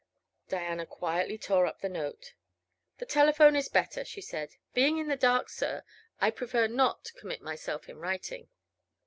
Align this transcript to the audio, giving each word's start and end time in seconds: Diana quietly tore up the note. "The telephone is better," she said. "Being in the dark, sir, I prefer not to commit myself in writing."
Diana 0.49 0.87
quietly 0.87 1.37
tore 1.37 1.67
up 1.67 1.81
the 1.81 1.87
note. 1.87 2.33
"The 2.97 3.05
telephone 3.05 3.55
is 3.55 3.69
better," 3.69 4.03
she 4.03 4.19
said. 4.19 4.55
"Being 4.73 4.97
in 4.97 5.09
the 5.09 5.15
dark, 5.15 5.47
sir, 5.47 5.83
I 6.19 6.31
prefer 6.31 6.65
not 6.65 7.05
to 7.05 7.13
commit 7.13 7.43
myself 7.43 7.87
in 7.87 7.99
writing." 7.99 8.49